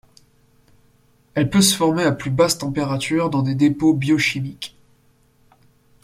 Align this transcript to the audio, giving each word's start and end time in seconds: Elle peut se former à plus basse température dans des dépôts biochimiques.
Elle 1.35 1.51
peut 1.51 1.61
se 1.61 1.75
former 1.77 2.01
à 2.05 2.11
plus 2.11 2.31
basse 2.31 2.57
température 2.57 3.29
dans 3.29 3.43
des 3.43 3.53
dépôts 3.53 3.93
biochimiques. 3.93 4.75